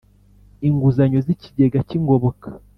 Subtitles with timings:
[0.67, 2.47] Inguzanyo z ikigega cy ingoboka